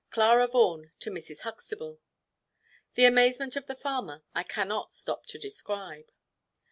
Clara 0.09 0.47
Vaughan 0.47 0.91
to 1.01 1.11
Mrs. 1.11 1.41
Huxtable." 1.41 1.99
The 2.95 3.05
amazement 3.05 3.55
of 3.55 3.67
the 3.67 3.75
farmer, 3.75 4.23
I 4.33 4.41
cannot 4.41 4.95
stop 4.95 5.27
to 5.27 5.37
describe. 5.37 6.11